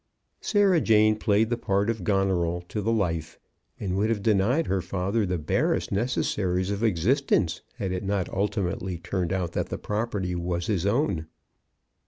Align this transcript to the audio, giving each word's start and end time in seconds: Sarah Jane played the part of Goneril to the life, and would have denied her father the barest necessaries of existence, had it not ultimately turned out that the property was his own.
Sarah 0.41 0.81
Jane 0.81 1.15
played 1.15 1.51
the 1.51 1.59
part 1.59 1.87
of 1.87 2.03
Goneril 2.03 2.61
to 2.69 2.81
the 2.81 2.91
life, 2.91 3.37
and 3.79 3.95
would 3.95 4.09
have 4.09 4.23
denied 4.23 4.65
her 4.65 4.81
father 4.81 5.27
the 5.27 5.37
barest 5.37 5.91
necessaries 5.91 6.71
of 6.71 6.83
existence, 6.83 7.61
had 7.75 7.91
it 7.91 8.01
not 8.03 8.27
ultimately 8.29 8.97
turned 8.97 9.31
out 9.31 9.51
that 9.51 9.69
the 9.69 9.77
property 9.77 10.33
was 10.33 10.65
his 10.65 10.87
own. 10.87 11.27